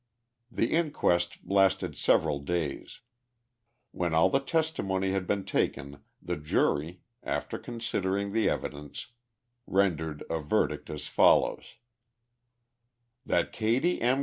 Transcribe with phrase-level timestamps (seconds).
[0.49, 3.01] The inquest lasted several days.
[3.91, 9.09] When all the testimony had been taken the jury, after considering the evidence,
[9.67, 11.75] rendered a verdict as follows:"
[13.27, 14.19] That Katie M.